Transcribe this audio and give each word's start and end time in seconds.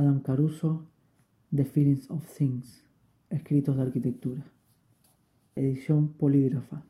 Adam 0.00 0.20
Caruso, 0.22 0.86
The 1.54 1.66
Feelings 1.66 2.10
of 2.10 2.26
Things, 2.26 2.82
Escritos 3.28 3.76
de 3.76 3.82
Arquitectura. 3.82 4.42
Edición 5.54 6.14
polígrafa. 6.14 6.82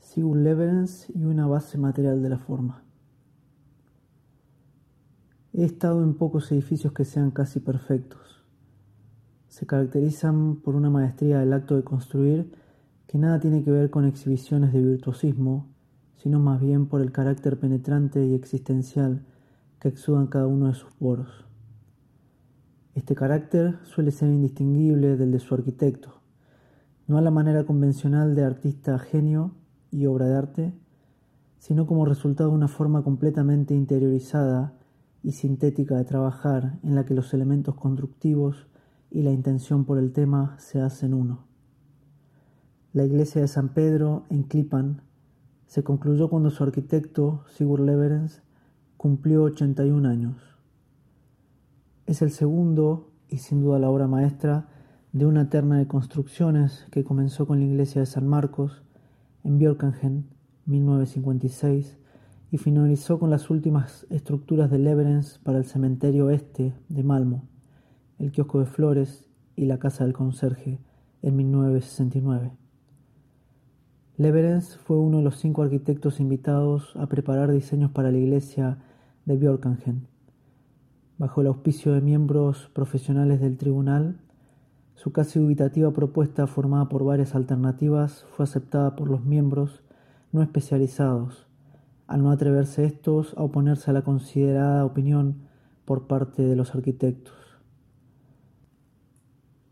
Sigurd 0.00 0.40
Leverens 0.40 1.10
y 1.14 1.24
una 1.24 1.46
base 1.46 1.76
material 1.76 2.22
de 2.22 2.30
la 2.30 2.38
forma. 2.38 2.82
He 5.52 5.62
estado 5.62 6.02
en 6.02 6.14
pocos 6.14 6.50
edificios 6.52 6.94
que 6.94 7.04
sean 7.04 7.32
casi 7.32 7.60
perfectos. 7.60 8.46
Se 9.48 9.66
caracterizan 9.66 10.56
por 10.56 10.74
una 10.74 10.88
maestría 10.88 11.40
del 11.40 11.52
acto 11.52 11.76
de 11.76 11.84
construir 11.84 12.50
que 13.10 13.18
nada 13.18 13.40
tiene 13.40 13.64
que 13.64 13.72
ver 13.72 13.90
con 13.90 14.04
exhibiciones 14.04 14.72
de 14.72 14.80
virtuosismo, 14.80 15.66
sino 16.18 16.38
más 16.38 16.60
bien 16.60 16.86
por 16.86 17.00
el 17.00 17.10
carácter 17.10 17.58
penetrante 17.58 18.24
y 18.24 18.34
existencial 18.34 19.26
que 19.80 19.88
exudan 19.88 20.28
cada 20.28 20.46
uno 20.46 20.68
de 20.68 20.74
sus 20.74 20.92
poros. 20.92 21.44
Este 22.94 23.16
carácter 23.16 23.80
suele 23.82 24.12
ser 24.12 24.28
indistinguible 24.28 25.16
del 25.16 25.32
de 25.32 25.40
su 25.40 25.52
arquitecto, 25.56 26.20
no 27.08 27.18
a 27.18 27.20
la 27.20 27.32
manera 27.32 27.64
convencional 27.64 28.36
de 28.36 28.44
artista 28.44 28.96
genio 29.00 29.56
y 29.90 30.06
obra 30.06 30.26
de 30.26 30.36
arte, 30.36 30.72
sino 31.58 31.88
como 31.88 32.04
resultado 32.04 32.50
de 32.50 32.54
una 32.54 32.68
forma 32.68 33.02
completamente 33.02 33.74
interiorizada 33.74 34.74
y 35.24 35.32
sintética 35.32 35.96
de 35.96 36.04
trabajar 36.04 36.78
en 36.84 36.94
la 36.94 37.04
que 37.04 37.14
los 37.14 37.34
elementos 37.34 37.74
constructivos 37.74 38.68
y 39.10 39.22
la 39.22 39.32
intención 39.32 39.84
por 39.84 39.98
el 39.98 40.12
tema 40.12 40.54
se 40.60 40.80
hacen 40.80 41.12
uno. 41.12 41.49
La 42.92 43.04
iglesia 43.04 43.40
de 43.40 43.46
San 43.46 43.68
Pedro 43.68 44.24
en 44.30 44.42
Klippan 44.42 45.02
se 45.68 45.84
concluyó 45.84 46.28
cuando 46.28 46.50
su 46.50 46.64
arquitecto, 46.64 47.44
Sigurd 47.46 47.84
Leverens, 47.84 48.42
cumplió 48.96 49.44
81 49.44 50.08
años. 50.08 50.42
Es 52.06 52.20
el 52.20 52.32
segundo 52.32 53.12
y 53.28 53.38
sin 53.38 53.60
duda 53.60 53.78
la 53.78 53.88
obra 53.88 54.08
maestra 54.08 54.66
de 55.12 55.24
una 55.24 55.48
terna 55.48 55.78
de 55.78 55.86
construcciones 55.86 56.84
que 56.90 57.04
comenzó 57.04 57.46
con 57.46 57.60
la 57.60 57.66
iglesia 57.66 58.00
de 58.00 58.06
San 58.06 58.26
Marcos 58.26 58.82
en 59.44 59.58
Björkingen, 59.58 60.26
1956, 60.66 61.96
y 62.50 62.58
finalizó 62.58 63.20
con 63.20 63.30
las 63.30 63.50
últimas 63.50 64.04
estructuras 64.10 64.68
de 64.68 64.80
Leverens 64.80 65.38
para 65.44 65.58
el 65.58 65.64
cementerio 65.64 66.30
este 66.30 66.74
de 66.88 67.04
Malmo, 67.04 67.44
el 68.18 68.32
kiosco 68.32 68.58
de 68.58 68.66
flores 68.66 69.28
y 69.54 69.66
la 69.66 69.78
casa 69.78 70.02
del 70.02 70.12
conserje 70.12 70.80
en 71.22 71.36
1969. 71.36 72.59
Leverens 74.20 74.76
fue 74.76 74.98
uno 74.98 75.16
de 75.16 75.22
los 75.22 75.38
cinco 75.38 75.62
arquitectos 75.62 76.20
invitados 76.20 76.94
a 76.96 77.06
preparar 77.06 77.50
diseños 77.50 77.90
para 77.90 78.10
la 78.10 78.18
iglesia 78.18 78.76
de 79.24 79.38
Björkingen. 79.38 80.06
Bajo 81.16 81.40
el 81.40 81.46
auspicio 81.46 81.94
de 81.94 82.02
miembros 82.02 82.68
profesionales 82.74 83.40
del 83.40 83.56
tribunal, 83.56 84.20
su 84.94 85.10
casi 85.10 85.38
dubitativa 85.38 85.90
propuesta, 85.92 86.46
formada 86.46 86.90
por 86.90 87.02
varias 87.02 87.34
alternativas, 87.34 88.26
fue 88.36 88.44
aceptada 88.44 88.94
por 88.94 89.08
los 89.08 89.24
miembros 89.24 89.80
no 90.32 90.42
especializados, 90.42 91.46
al 92.06 92.22
no 92.22 92.30
atreverse 92.30 92.84
estos 92.84 93.32
a 93.38 93.42
oponerse 93.42 93.90
a 93.90 93.94
la 93.94 94.02
considerada 94.02 94.84
opinión 94.84 95.36
por 95.86 96.08
parte 96.08 96.42
de 96.42 96.56
los 96.56 96.74
arquitectos. 96.74 97.38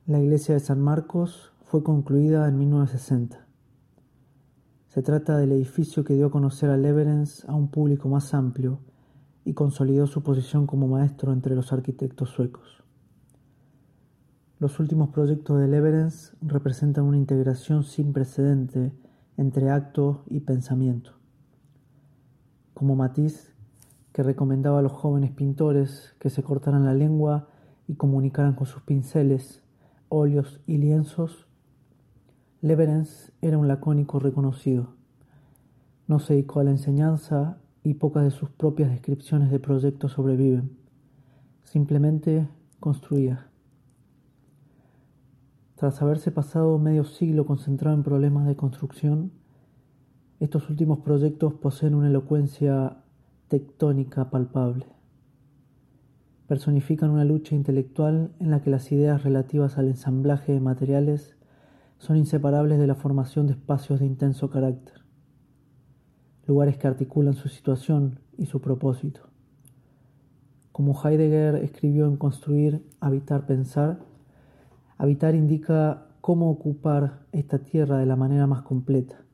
La 0.07 0.21
iglesia 0.21 0.55
de 0.55 0.61
San 0.61 0.81
Marcos 0.81 1.53
fue 1.67 1.83
concluida 1.83 2.49
en 2.49 2.57
1960. 2.57 3.48
Se 4.99 5.03
trata 5.03 5.37
del 5.37 5.53
edificio 5.53 6.03
que 6.03 6.15
dio 6.15 6.27
a 6.27 6.31
conocer 6.33 6.71
a 6.71 6.77
Leverens 6.77 7.45
a 7.45 7.55
un 7.55 7.69
público 7.69 8.09
más 8.09 8.35
amplio 8.35 8.81
y 9.45 9.55
consolidó 9.55 10.09
su 10.09 10.25
posición 10.25 10.67
como 10.67 10.89
maestro 10.89 11.33
entre 11.33 11.55
los 11.55 11.73
arquitectos 11.73 12.31
suecos. 12.31 12.83
Los 14.59 14.81
últimos 14.81 15.11
proyectos 15.11 15.61
de 15.61 15.69
Leverens 15.69 16.33
representan 16.43 17.05
una 17.05 17.17
integración 17.17 17.85
sin 17.85 18.13
precedente 18.13 18.93
entre 19.37 19.71
acto 19.71 20.25
y 20.27 20.41
pensamiento. 20.41 21.13
Como 22.75 22.97
Matisse, 22.97 23.53
que 24.11 24.25
recomendaba 24.25 24.81
a 24.81 24.83
los 24.83 24.91
jóvenes 24.91 25.31
pintores 25.31 26.17
que 26.19 26.29
se 26.29 26.43
cortaran 26.43 26.85
la 26.85 26.95
lengua 26.95 27.47
y 27.87 27.95
comunicaran 27.95 28.57
con 28.57 28.67
sus 28.67 28.83
pinceles, 28.83 29.63
óleos 30.09 30.61
y 30.67 30.79
lienzos, 30.79 31.48
Leverens 32.61 33.33
era 33.41 33.57
un 33.57 33.69
lacónico 33.69 34.19
reconocido. 34.19 34.95
No 36.09 36.19
se 36.19 36.35
dedicó 36.35 36.59
a 36.59 36.65
la 36.65 36.73
enseñanza 36.73 37.59
y 37.85 37.95
pocas 37.95 38.25
de 38.25 38.33
sus 38.33 38.51
propias 38.51 38.91
descripciones 38.91 39.53
de 39.53 39.61
proyectos 39.61 40.13
sobreviven. 40.13 40.77
Simplemente 41.63 42.49
construía. 42.81 43.47
Tras 45.77 46.03
haberse 46.03 46.33
pasado 46.33 46.77
medio 46.81 47.05
siglo 47.05 47.47
concentrado 47.47 47.97
en 47.97 48.03
problemas 48.03 48.45
de 48.49 48.57
construcción, 48.57 49.31
estos 50.41 50.69
últimos 50.69 50.99
proyectos 50.99 51.55
poseen 51.55 51.95
una 51.95 52.09
elocuencia 52.09 53.05
tectónica 53.47 54.31
palpable. 54.31 54.87
Personifican 56.49 57.11
una 57.11 57.25
lucha 57.25 57.55
intelectual 57.55 58.33
en 58.41 58.51
la 58.51 58.63
que 58.63 58.71
las 58.71 58.91
ideas 58.91 59.23
relativas 59.23 59.79
al 59.79 59.87
ensamblaje 59.87 60.53
de 60.53 60.61
materiales 60.61 61.38
son 61.99 62.17
inseparables 62.17 62.79
de 62.79 62.87
la 62.87 62.95
formación 62.95 63.47
de 63.47 63.53
espacios 63.53 64.01
de 64.01 64.07
intenso 64.07 64.51
carácter, 64.51 65.03
lugares 66.47 66.79
que 66.79 66.87
articulan 66.87 67.35
su 67.35 67.49
situación 67.49 68.21
y 68.37 68.47
su 68.47 68.61
propósito. 68.61 69.29
Como 70.73 70.99
Heidegger 71.03 71.57
escribió 71.57 72.07
en 72.07 72.17
Construir, 72.17 72.87
Habitar, 73.01 73.47
Pensar, 73.47 73.99
habitar 74.97 75.35
indica 75.35 76.07
cómo 76.21 76.51
ocupar 76.51 77.27
esta 77.33 77.59
tierra 77.59 77.99
de 77.99 78.07
la 78.07 78.17
manera 78.17 78.47
más 78.47 78.63
completa. 78.63 79.25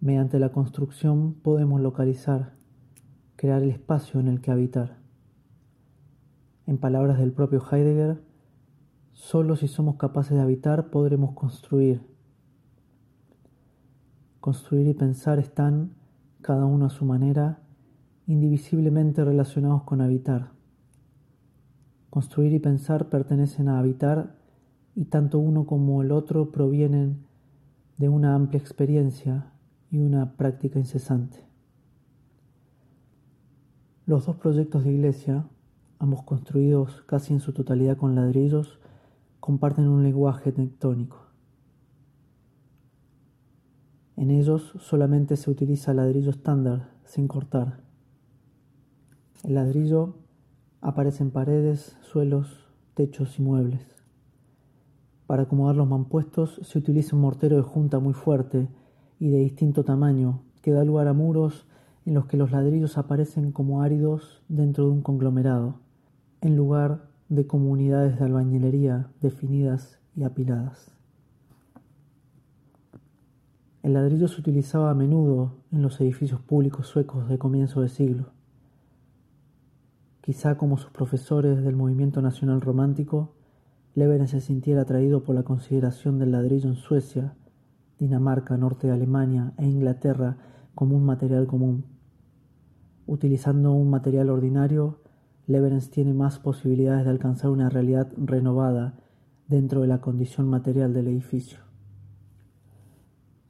Mediante 0.00 0.40
la 0.40 0.50
construcción 0.50 1.34
podemos 1.34 1.80
localizar, 1.80 2.54
crear 3.36 3.62
el 3.62 3.70
espacio 3.70 4.18
en 4.18 4.26
el 4.26 4.40
que 4.40 4.50
habitar. 4.50 4.96
En 6.66 6.78
palabras 6.78 7.18
del 7.18 7.32
propio 7.32 7.62
Heidegger, 7.70 8.20
Solo 9.12 9.56
si 9.56 9.68
somos 9.68 9.96
capaces 9.96 10.36
de 10.36 10.42
habitar 10.42 10.90
podremos 10.90 11.32
construir. 11.32 12.02
Construir 14.40 14.88
y 14.88 14.94
pensar 14.94 15.38
están, 15.38 15.94
cada 16.40 16.64
uno 16.64 16.86
a 16.86 16.90
su 16.90 17.04
manera, 17.04 17.60
indivisiblemente 18.26 19.24
relacionados 19.24 19.82
con 19.82 20.00
habitar. 20.00 20.50
Construir 22.10 22.52
y 22.52 22.58
pensar 22.58 23.08
pertenecen 23.08 23.68
a 23.68 23.78
habitar 23.78 24.36
y 24.94 25.06
tanto 25.06 25.38
uno 25.38 25.66
como 25.66 26.02
el 26.02 26.12
otro 26.12 26.50
provienen 26.50 27.24
de 27.98 28.08
una 28.08 28.34
amplia 28.34 28.60
experiencia 28.60 29.52
y 29.90 29.98
una 29.98 30.36
práctica 30.36 30.78
incesante. 30.78 31.38
Los 34.06 34.26
dos 34.26 34.36
proyectos 34.36 34.84
de 34.84 34.92
iglesia, 34.92 35.46
ambos 35.98 36.22
construidos 36.24 37.02
casi 37.06 37.32
en 37.32 37.40
su 37.40 37.52
totalidad 37.52 37.96
con 37.96 38.14
ladrillos, 38.14 38.80
comparten 39.42 39.88
un 39.88 40.04
lenguaje 40.04 40.52
tectónico. 40.52 41.16
En 44.16 44.30
ellos 44.30 44.72
solamente 44.78 45.36
se 45.36 45.50
utiliza 45.50 45.92
ladrillo 45.92 46.30
estándar, 46.30 46.92
sin 47.04 47.26
cortar. 47.26 47.80
El 49.42 49.56
ladrillo 49.56 50.14
aparece 50.80 51.24
en 51.24 51.32
paredes, 51.32 51.96
suelos, 52.02 52.68
techos 52.94 53.36
y 53.40 53.42
muebles. 53.42 53.84
Para 55.26 55.42
acomodar 55.42 55.74
los 55.74 55.88
mampuestos 55.88 56.60
se 56.62 56.78
utiliza 56.78 57.16
un 57.16 57.22
mortero 57.22 57.56
de 57.56 57.62
junta 57.62 57.98
muy 57.98 58.14
fuerte 58.14 58.68
y 59.18 59.30
de 59.30 59.38
distinto 59.38 59.82
tamaño 59.82 60.44
que 60.62 60.70
da 60.70 60.84
lugar 60.84 61.08
a 61.08 61.14
muros 61.14 61.66
en 62.06 62.14
los 62.14 62.26
que 62.26 62.36
los 62.36 62.52
ladrillos 62.52 62.96
aparecen 62.96 63.50
como 63.50 63.82
áridos 63.82 64.44
dentro 64.46 64.84
de 64.84 64.90
un 64.92 65.02
conglomerado, 65.02 65.80
en 66.42 66.54
lugar 66.54 67.11
de 67.32 67.46
comunidades 67.46 68.18
de 68.18 68.26
albañilería 68.26 69.06
definidas 69.22 69.98
y 70.14 70.24
apiladas. 70.24 70.90
El 73.82 73.94
ladrillo 73.94 74.28
se 74.28 74.38
utilizaba 74.38 74.90
a 74.90 74.94
menudo 74.94 75.54
en 75.72 75.80
los 75.80 75.98
edificios 76.02 76.42
públicos 76.42 76.88
suecos 76.88 77.30
de 77.30 77.38
comienzo 77.38 77.80
de 77.80 77.88
siglo. 77.88 78.26
Quizá 80.20 80.58
como 80.58 80.76
sus 80.76 80.90
profesores 80.90 81.64
del 81.64 81.74
movimiento 81.74 82.20
nacional 82.20 82.60
romántico, 82.60 83.32
Levene 83.94 84.28
se 84.28 84.42
sintiera 84.42 84.82
atraído 84.82 85.24
por 85.24 85.34
la 85.34 85.42
consideración 85.42 86.18
del 86.18 86.32
ladrillo 86.32 86.68
en 86.68 86.76
Suecia, 86.76 87.34
Dinamarca, 87.98 88.58
norte 88.58 88.88
de 88.88 88.92
Alemania 88.92 89.54
e 89.56 89.66
Inglaterra 89.66 90.36
como 90.74 90.96
un 90.96 91.06
material 91.06 91.46
común. 91.46 91.86
Utilizando 93.06 93.72
un 93.72 93.88
material 93.88 94.28
ordinario, 94.28 95.01
Leverens 95.46 95.90
tiene 95.90 96.14
más 96.14 96.38
posibilidades 96.38 97.04
de 97.04 97.10
alcanzar 97.10 97.50
una 97.50 97.68
realidad 97.68 98.12
renovada 98.16 98.94
dentro 99.48 99.80
de 99.80 99.88
la 99.88 100.00
condición 100.00 100.48
material 100.48 100.94
del 100.94 101.08
edificio. 101.08 101.58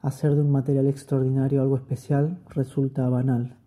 Hacer 0.01 0.35
de 0.35 0.41
un 0.41 0.51
material 0.51 0.87
extraordinario 0.87 1.63
algo 1.63 1.77
especial 1.77 2.41
resulta 2.49 3.09
banal. 3.09 3.59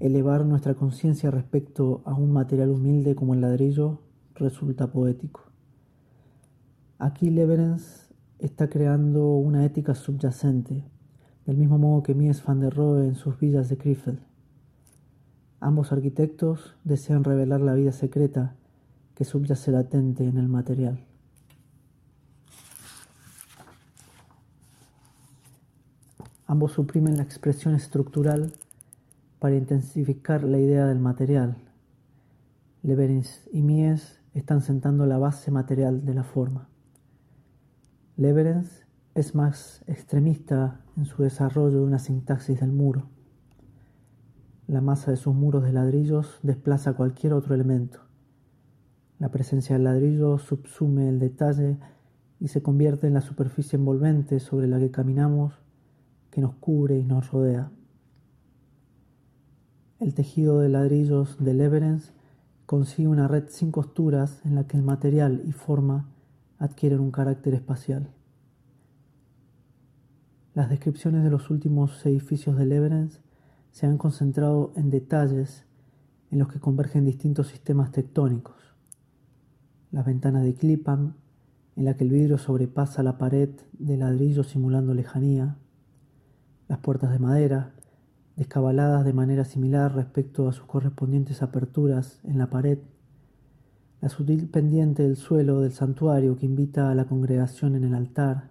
Elevar 0.00 0.44
nuestra 0.44 0.74
conciencia 0.74 1.30
respecto 1.30 2.02
a 2.04 2.14
un 2.14 2.32
material 2.32 2.70
humilde 2.70 3.14
como 3.14 3.34
el 3.34 3.40
ladrillo 3.40 4.02
resulta 4.34 4.92
poético. 4.92 5.42
Aquí 6.98 7.30
Leverens 7.30 8.08
está 8.38 8.68
creando 8.68 9.36
una 9.36 9.64
ética 9.64 9.94
subyacente, 9.94 10.84
del 11.46 11.56
mismo 11.56 11.78
modo 11.78 12.02
que 12.02 12.14
Mies 12.14 12.44
van 12.44 12.60
der 12.60 12.74
Rohe 12.74 13.06
en 13.06 13.14
sus 13.14 13.38
villas 13.38 13.68
de 13.68 13.78
Krefeld. 13.78 14.27
Ambos 15.60 15.92
arquitectos 15.92 16.76
desean 16.84 17.24
revelar 17.24 17.60
la 17.60 17.74
vida 17.74 17.92
secreta 17.92 18.54
que 19.14 19.24
subyace 19.24 19.72
latente 19.72 20.24
en 20.24 20.38
el 20.38 20.48
material. 20.48 21.04
Ambos 26.46 26.72
suprimen 26.72 27.16
la 27.16 27.24
expresión 27.24 27.74
estructural 27.74 28.52
para 29.40 29.56
intensificar 29.56 30.44
la 30.44 30.58
idea 30.58 30.86
del 30.86 31.00
material. 31.00 31.56
Leverins 32.82 33.48
y 33.52 33.62
Mies 33.62 34.20
están 34.34 34.62
sentando 34.62 35.04
la 35.06 35.18
base 35.18 35.50
material 35.50 36.06
de 36.06 36.14
la 36.14 36.22
forma. 36.22 36.68
Leverens 38.16 38.86
es 39.14 39.34
más 39.34 39.82
extremista 39.88 40.80
en 40.96 41.04
su 41.04 41.22
desarrollo 41.22 41.80
de 41.80 41.84
una 41.84 41.98
sintaxis 41.98 42.60
del 42.60 42.72
muro. 42.72 43.17
La 44.68 44.82
masa 44.82 45.10
de 45.10 45.16
sus 45.16 45.34
muros 45.34 45.64
de 45.64 45.72
ladrillos 45.72 46.40
desplaza 46.42 46.92
cualquier 46.92 47.32
otro 47.32 47.54
elemento. 47.54 48.00
La 49.18 49.30
presencia 49.30 49.74
del 49.74 49.84
ladrillo 49.84 50.36
subsume 50.36 51.08
el 51.08 51.18
detalle 51.18 51.78
y 52.38 52.48
se 52.48 52.62
convierte 52.62 53.06
en 53.06 53.14
la 53.14 53.22
superficie 53.22 53.78
envolvente 53.78 54.40
sobre 54.40 54.68
la 54.68 54.78
que 54.78 54.90
caminamos, 54.90 55.54
que 56.30 56.42
nos 56.42 56.54
cubre 56.56 56.98
y 56.98 57.04
nos 57.06 57.30
rodea. 57.30 57.70
El 60.00 60.12
tejido 60.12 60.60
de 60.60 60.68
ladrillos 60.68 61.42
de 61.42 61.54
Leverens 61.54 62.12
consigue 62.66 63.08
una 63.08 63.26
red 63.26 63.44
sin 63.48 63.72
costuras 63.72 64.44
en 64.44 64.54
la 64.54 64.66
que 64.66 64.76
el 64.76 64.82
material 64.82 65.40
y 65.46 65.52
forma 65.52 66.10
adquieren 66.58 67.00
un 67.00 67.10
carácter 67.10 67.54
espacial. 67.54 68.10
Las 70.52 70.68
descripciones 70.68 71.24
de 71.24 71.30
los 71.30 71.48
últimos 71.48 72.04
edificios 72.04 72.58
de 72.58 72.66
Leverens 72.66 73.22
se 73.78 73.86
han 73.86 73.96
concentrado 73.96 74.72
en 74.74 74.90
detalles 74.90 75.64
en 76.32 76.40
los 76.40 76.48
que 76.48 76.58
convergen 76.58 77.04
distintos 77.04 77.46
sistemas 77.46 77.92
tectónicos. 77.92 78.56
Las 79.92 80.04
ventanas 80.04 80.42
de 80.42 80.52
Clipham, 80.56 81.14
en 81.76 81.84
la 81.84 81.94
que 81.94 82.02
el 82.02 82.10
vidrio 82.10 82.38
sobrepasa 82.38 83.04
la 83.04 83.18
pared 83.18 83.50
de 83.78 83.96
ladrillo 83.96 84.42
simulando 84.42 84.94
lejanía. 84.94 85.58
Las 86.66 86.80
puertas 86.80 87.12
de 87.12 87.20
madera, 87.20 87.72
descabaladas 88.34 89.04
de 89.04 89.12
manera 89.12 89.44
similar 89.44 89.94
respecto 89.94 90.48
a 90.48 90.52
sus 90.52 90.66
correspondientes 90.66 91.40
aperturas 91.40 92.18
en 92.24 92.36
la 92.38 92.50
pared 92.50 92.80
la 94.00 94.08
sutil 94.08 94.48
pendiente 94.48 95.04
del 95.04 95.14
suelo 95.14 95.60
del 95.60 95.70
santuario 95.70 96.36
que 96.36 96.46
invita 96.46 96.90
a 96.90 96.96
la 96.96 97.04
congregación 97.04 97.76
en 97.76 97.84
el 97.84 97.94
altar, 97.94 98.50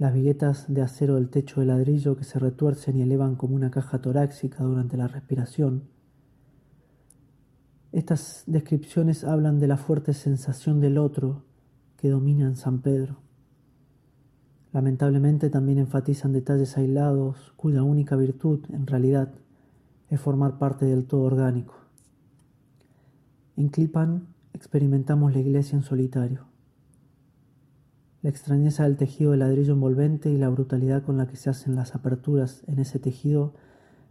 las 0.00 0.14
viguetas 0.14 0.64
de 0.72 0.80
acero 0.80 1.16
del 1.16 1.28
techo 1.28 1.60
de 1.60 1.66
ladrillo 1.66 2.16
que 2.16 2.24
se 2.24 2.38
retuercen 2.38 2.96
y 2.96 3.02
elevan 3.02 3.36
como 3.36 3.54
una 3.54 3.70
caja 3.70 4.00
torácica 4.00 4.64
durante 4.64 4.96
la 4.96 5.08
respiración. 5.08 5.82
Estas 7.92 8.44
descripciones 8.46 9.24
hablan 9.24 9.58
de 9.60 9.66
la 9.66 9.76
fuerte 9.76 10.14
sensación 10.14 10.80
del 10.80 10.96
otro 10.96 11.44
que 11.98 12.08
domina 12.08 12.46
en 12.46 12.56
San 12.56 12.80
Pedro. 12.80 13.18
Lamentablemente 14.72 15.50
también 15.50 15.76
enfatizan 15.76 16.32
detalles 16.32 16.78
aislados 16.78 17.52
cuya 17.56 17.82
única 17.82 18.16
virtud, 18.16 18.60
en 18.72 18.86
realidad, 18.86 19.34
es 20.08 20.18
formar 20.18 20.56
parte 20.56 20.86
del 20.86 21.04
todo 21.04 21.24
orgánico. 21.24 21.74
En 23.54 23.68
Clipan 23.68 24.28
experimentamos 24.54 25.34
la 25.34 25.40
iglesia 25.40 25.76
en 25.76 25.82
solitario. 25.82 26.46
La 28.22 28.28
extrañeza 28.28 28.84
del 28.84 28.98
tejido 28.98 29.30
de 29.30 29.38
ladrillo 29.38 29.72
envolvente 29.72 30.30
y 30.30 30.36
la 30.36 30.50
brutalidad 30.50 31.02
con 31.02 31.16
la 31.16 31.26
que 31.26 31.36
se 31.36 31.48
hacen 31.48 31.74
las 31.74 31.94
aperturas 31.94 32.62
en 32.66 32.78
ese 32.78 32.98
tejido 32.98 33.54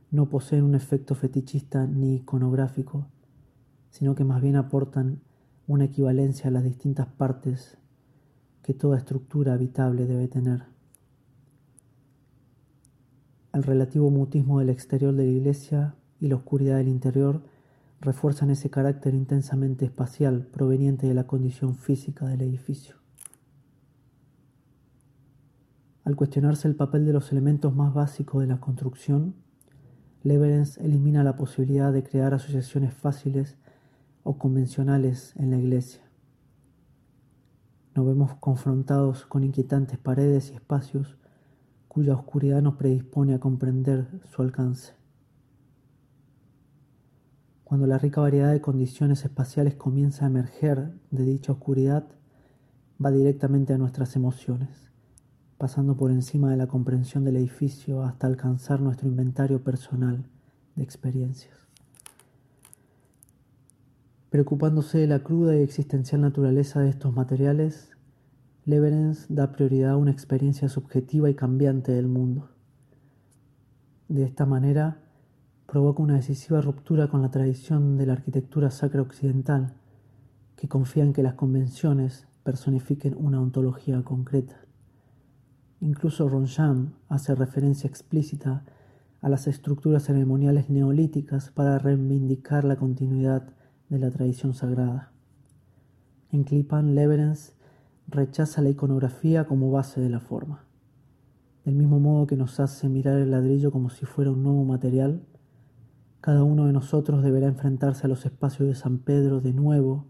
no 0.09 0.29
poseen 0.29 0.63
un 0.63 0.73
efecto 0.73 1.13
fetichista 1.13 1.85
ni 1.85 2.15
iconográfico, 2.15 3.05
sino 3.91 4.15
que 4.15 4.23
más 4.23 4.41
bien 4.41 4.55
aportan 4.55 5.21
una 5.67 5.85
equivalencia 5.85 6.47
a 6.47 6.51
las 6.51 6.63
distintas 6.63 7.05
partes 7.05 7.77
que 8.63 8.73
toda 8.73 8.97
estructura 8.97 9.53
habitable 9.53 10.07
debe 10.07 10.27
tener. 10.27 10.63
El 13.53 13.61
relativo 13.61 14.09
mutismo 14.09 14.57
del 14.57 14.71
exterior 14.71 15.13
de 15.13 15.25
la 15.25 15.31
iglesia 15.31 15.95
y 16.19 16.29
la 16.29 16.35
oscuridad 16.37 16.77
del 16.77 16.87
interior 16.87 17.43
refuerzan 18.01 18.49
ese 18.49 18.71
carácter 18.71 19.13
intensamente 19.13 19.85
espacial 19.85 20.47
proveniente 20.47 21.05
de 21.05 21.13
la 21.13 21.27
condición 21.27 21.75
física 21.75 22.25
del 22.25 22.41
edificio. 22.41 22.95
Al 26.09 26.15
cuestionarse 26.15 26.67
el 26.67 26.75
papel 26.75 27.05
de 27.05 27.13
los 27.13 27.31
elementos 27.31 27.75
más 27.75 27.93
básicos 27.93 28.41
de 28.41 28.47
la 28.47 28.59
construcción, 28.59 29.35
Leverens 30.23 30.79
elimina 30.79 31.23
la 31.23 31.35
posibilidad 31.35 31.93
de 31.93 32.01
crear 32.01 32.33
asociaciones 32.33 32.95
fáciles 32.95 33.59
o 34.23 34.39
convencionales 34.39 35.35
en 35.35 35.51
la 35.51 35.57
iglesia. 35.57 36.01
Nos 37.93 38.07
vemos 38.07 38.33
confrontados 38.39 39.27
con 39.27 39.43
inquietantes 39.43 39.99
paredes 39.99 40.49
y 40.49 40.55
espacios 40.55 41.15
cuya 41.87 42.15
oscuridad 42.15 42.63
nos 42.63 42.77
predispone 42.77 43.35
a 43.35 43.39
comprender 43.39 44.07
su 44.31 44.41
alcance. 44.41 44.93
Cuando 47.63 47.85
la 47.85 47.99
rica 47.99 48.19
variedad 48.19 48.51
de 48.51 48.61
condiciones 48.61 49.25
espaciales 49.25 49.75
comienza 49.75 50.25
a 50.25 50.29
emerger 50.29 50.91
de 51.11 51.23
dicha 51.23 51.51
oscuridad, 51.51 52.07
va 52.99 53.11
directamente 53.11 53.73
a 53.73 53.77
nuestras 53.77 54.15
emociones, 54.15 54.88
pasando 55.59 55.97
por 55.97 56.09
encima 56.09 56.49
de 56.49 56.55
la 56.55 56.67
comprensión 56.67 57.25
del 57.25 57.35
edificio 57.35 58.01
hasta 58.03 58.27
alcanzar 58.27 58.79
nuestro 58.79 59.09
inventario 59.09 59.61
personal 59.61 60.23
de 60.77 60.83
experiencias. 60.83 61.53
Preocupándose 64.29 64.99
de 64.99 65.07
la 65.07 65.19
cruda 65.19 65.57
y 65.57 65.61
existencial 65.61 66.21
naturaleza 66.21 66.79
de 66.79 66.89
estos 66.89 67.13
materiales, 67.13 67.91
Leverens 68.63 69.25
da 69.27 69.51
prioridad 69.51 69.91
a 69.91 69.97
una 69.97 70.11
experiencia 70.11 70.69
subjetiva 70.69 71.29
y 71.29 71.35
cambiante 71.35 71.91
del 71.91 72.07
mundo. 72.07 72.49
De 74.07 74.23
esta 74.23 74.45
manera, 74.45 75.01
provoca 75.65 76.01
una 76.01 76.15
decisiva 76.15 76.61
ruptura 76.61 77.09
con 77.09 77.21
la 77.21 77.31
tradición 77.31 77.97
de 77.97 78.05
la 78.05 78.13
arquitectura 78.13 78.71
sacra 78.71 79.01
occidental, 79.01 79.73
que 80.55 80.69
confía 80.69 81.03
en 81.03 81.11
que 81.11 81.23
las 81.23 81.33
convenciones 81.33 82.27
personifiquen 82.43 83.13
una 83.17 83.41
ontología 83.41 84.01
concreta. 84.03 84.68
Incluso 85.81 86.27
Roncham 86.27 86.93
hace 87.07 87.33
referencia 87.35 87.87
explícita 87.87 88.65
a 89.21 89.29
las 89.29 89.47
estructuras 89.47 90.03
ceremoniales 90.03 90.69
neolíticas 90.69 91.51
para 91.51 91.79
reivindicar 91.79 92.65
la 92.65 92.75
continuidad 92.75 93.53
de 93.87 93.99
la 93.99 94.11
tradición 94.11 94.53
sagrada. 94.53 95.11
En 96.31 96.43
Clipan, 96.43 96.95
Leverens 96.95 97.53
rechaza 98.07 98.61
la 98.61 98.69
iconografía 98.69 99.45
como 99.45 99.71
base 99.71 100.01
de 100.01 100.09
la 100.09 100.19
forma. 100.19 100.65
Del 101.63 101.75
mismo 101.75 101.99
modo 101.99 102.27
que 102.27 102.35
nos 102.35 102.59
hace 102.59 102.89
mirar 102.89 103.17
el 103.19 103.31
ladrillo 103.31 103.71
como 103.71 103.89
si 103.89 104.05
fuera 104.05 104.31
un 104.31 104.43
nuevo 104.43 104.65
material, 104.65 105.23
cada 106.21 106.43
uno 106.43 106.65
de 106.65 106.73
nosotros 106.73 107.23
deberá 107.23 107.47
enfrentarse 107.47 108.05
a 108.05 108.09
los 108.09 108.25
espacios 108.25 108.67
de 108.67 108.75
San 108.75 108.99
Pedro 108.99 109.39
de 109.39 109.53
nuevo 109.53 110.07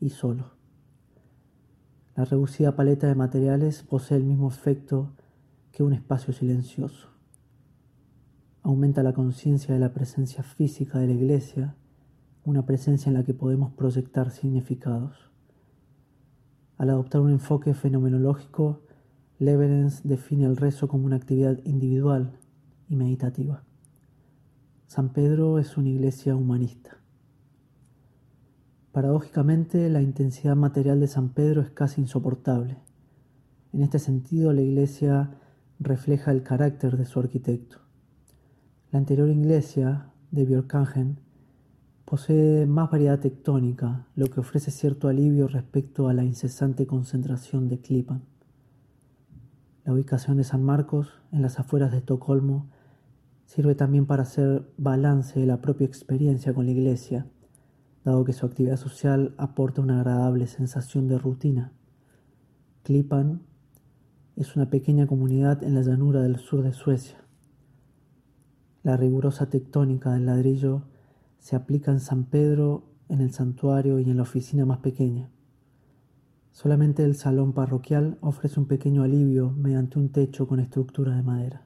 y 0.00 0.10
solo. 0.10 0.57
La 2.18 2.24
reducida 2.24 2.74
paleta 2.74 3.06
de 3.06 3.14
materiales 3.14 3.84
posee 3.84 4.16
el 4.16 4.24
mismo 4.24 4.48
efecto 4.48 5.12
que 5.70 5.84
un 5.84 5.92
espacio 5.92 6.32
silencioso. 6.32 7.10
Aumenta 8.64 9.04
la 9.04 9.12
conciencia 9.12 9.72
de 9.72 9.78
la 9.78 9.92
presencia 9.92 10.42
física 10.42 10.98
de 10.98 11.06
la 11.06 11.12
iglesia, 11.12 11.76
una 12.44 12.66
presencia 12.66 13.08
en 13.08 13.14
la 13.14 13.22
que 13.22 13.34
podemos 13.34 13.72
proyectar 13.72 14.32
significados. 14.32 15.30
Al 16.76 16.90
adoptar 16.90 17.20
un 17.20 17.30
enfoque 17.30 17.72
fenomenológico, 17.72 18.82
Leverens 19.38 20.02
define 20.02 20.44
el 20.46 20.56
rezo 20.56 20.88
como 20.88 21.06
una 21.06 21.14
actividad 21.14 21.60
individual 21.62 22.32
y 22.88 22.96
meditativa. 22.96 23.62
San 24.88 25.12
Pedro 25.12 25.60
es 25.60 25.76
una 25.76 25.90
iglesia 25.90 26.34
humanista. 26.34 26.97
Paradójicamente, 28.98 29.88
la 29.90 30.02
intensidad 30.02 30.56
material 30.56 30.98
de 30.98 31.06
San 31.06 31.28
Pedro 31.28 31.62
es 31.62 31.70
casi 31.70 32.00
insoportable. 32.00 32.78
En 33.72 33.82
este 33.82 34.00
sentido, 34.00 34.52
la 34.52 34.62
iglesia 34.62 35.38
refleja 35.78 36.32
el 36.32 36.42
carácter 36.42 36.96
de 36.96 37.06
su 37.06 37.20
arquitecto. 37.20 37.76
La 38.90 38.98
anterior 38.98 39.28
iglesia 39.28 40.10
de 40.32 40.44
Björkangen 40.44 41.20
posee 42.06 42.66
más 42.66 42.90
variedad 42.90 43.20
tectónica, 43.20 44.08
lo 44.16 44.26
que 44.26 44.40
ofrece 44.40 44.72
cierto 44.72 45.06
alivio 45.06 45.46
respecto 45.46 46.08
a 46.08 46.12
la 46.12 46.24
incesante 46.24 46.84
concentración 46.88 47.68
de 47.68 47.78
Klippan. 47.78 48.22
La 49.84 49.92
ubicación 49.92 50.38
de 50.38 50.42
San 50.42 50.64
Marcos, 50.64 51.22
en 51.30 51.42
las 51.42 51.60
afueras 51.60 51.92
de 51.92 51.98
Estocolmo, 51.98 52.66
sirve 53.46 53.76
también 53.76 54.06
para 54.06 54.24
hacer 54.24 54.68
balance 54.76 55.38
de 55.38 55.46
la 55.46 55.60
propia 55.60 55.86
experiencia 55.86 56.52
con 56.52 56.66
la 56.66 56.72
iglesia, 56.72 57.28
dado 58.04 58.24
que 58.24 58.32
su 58.32 58.46
actividad 58.46 58.76
social 58.76 59.34
aporta 59.38 59.80
una 59.80 60.00
agradable 60.00 60.46
sensación 60.46 61.08
de 61.08 61.18
rutina. 61.18 61.72
Klippan 62.82 63.42
es 64.36 64.56
una 64.56 64.70
pequeña 64.70 65.06
comunidad 65.06 65.62
en 65.62 65.74
la 65.74 65.82
llanura 65.82 66.22
del 66.22 66.36
sur 66.36 66.62
de 66.62 66.72
Suecia. 66.72 67.18
La 68.82 68.96
rigurosa 68.96 69.50
tectónica 69.50 70.12
del 70.12 70.26
ladrillo 70.26 70.82
se 71.38 71.56
aplica 71.56 71.90
en 71.90 72.00
San 72.00 72.24
Pedro, 72.24 72.84
en 73.08 73.20
el 73.20 73.32
santuario 73.32 73.98
y 73.98 74.10
en 74.10 74.16
la 74.16 74.22
oficina 74.22 74.64
más 74.64 74.78
pequeña. 74.78 75.28
Solamente 76.52 77.04
el 77.04 77.14
salón 77.14 77.52
parroquial 77.52 78.18
ofrece 78.20 78.58
un 78.58 78.66
pequeño 78.66 79.02
alivio 79.02 79.50
mediante 79.50 79.98
un 79.98 80.10
techo 80.10 80.46
con 80.48 80.60
estructura 80.60 81.14
de 81.14 81.22
madera. 81.22 81.64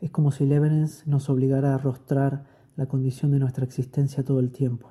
Es 0.00 0.10
como 0.10 0.30
si 0.30 0.46
Levenens 0.46 1.06
nos 1.06 1.28
obligara 1.28 1.72
a 1.72 1.74
arrostrar 1.76 2.44
la 2.76 2.86
condición 2.86 3.30
de 3.30 3.38
nuestra 3.38 3.64
existencia 3.64 4.24
todo 4.24 4.40
el 4.40 4.50
tiempo. 4.50 4.90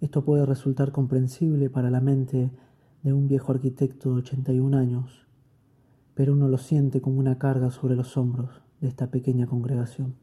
Esto 0.00 0.24
puede 0.24 0.46
resultar 0.46 0.92
comprensible 0.92 1.70
para 1.70 1.90
la 1.90 2.00
mente 2.00 2.50
de 3.02 3.12
un 3.12 3.28
viejo 3.28 3.52
arquitecto 3.52 4.10
de 4.10 4.20
81 4.20 4.76
años, 4.76 5.26
pero 6.14 6.32
uno 6.34 6.48
lo 6.48 6.58
siente 6.58 7.00
como 7.00 7.18
una 7.18 7.38
carga 7.38 7.70
sobre 7.70 7.96
los 7.96 8.16
hombros 8.16 8.62
de 8.80 8.88
esta 8.88 9.10
pequeña 9.10 9.46
congregación. 9.46 10.14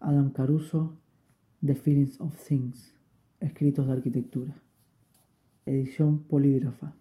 Adam 0.00 0.30
Caruso 0.30 0.94
The 1.64 1.74
Feelings 1.74 2.20
of 2.20 2.36
Things, 2.46 2.94
escritos 3.40 3.88
de 3.88 3.92
arquitectura. 3.92 4.65
Edición 5.66 6.20
polígrafa. 6.20 6.94